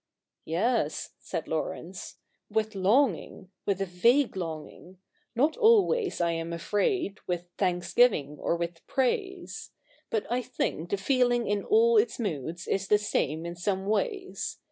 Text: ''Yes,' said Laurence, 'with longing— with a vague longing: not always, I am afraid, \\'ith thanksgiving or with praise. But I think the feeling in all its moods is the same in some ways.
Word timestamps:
''Yes,' 0.45 1.11
said 1.19 1.47
Laurence, 1.47 2.15
'with 2.49 2.73
longing— 2.73 3.51
with 3.67 3.79
a 3.79 3.85
vague 3.85 4.35
longing: 4.35 4.97
not 5.35 5.55
always, 5.57 6.19
I 6.19 6.31
am 6.31 6.51
afraid, 6.51 7.19
\\'ith 7.29 7.49
thanksgiving 7.59 8.39
or 8.39 8.55
with 8.57 8.81
praise. 8.87 9.69
But 10.09 10.25
I 10.27 10.41
think 10.41 10.89
the 10.89 10.97
feeling 10.97 11.45
in 11.47 11.63
all 11.63 11.97
its 11.97 12.17
moods 12.17 12.67
is 12.67 12.87
the 12.87 12.97
same 12.97 13.45
in 13.45 13.55
some 13.55 13.85
ways. 13.85 14.57